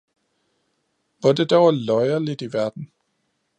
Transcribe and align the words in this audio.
Hvor 1.19 1.33
det 1.33 1.49
dog 1.49 1.67
er 1.67 1.71
løjerligt 1.71 2.41
i 2.41 2.53
verden! 2.53 2.91